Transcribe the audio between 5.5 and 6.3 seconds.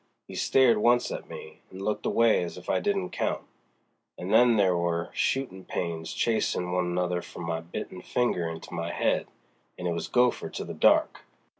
pains